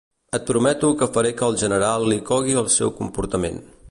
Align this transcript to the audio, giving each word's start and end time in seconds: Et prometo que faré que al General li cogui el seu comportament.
Et 0.35 0.45
prometo 0.53 0.89
que 1.01 1.07
faré 1.17 1.33
que 1.41 1.45
al 1.49 1.59
General 1.65 2.07
li 2.13 2.19
cogui 2.31 2.57
el 2.65 2.73
seu 2.79 2.95
comportament. 3.03 3.63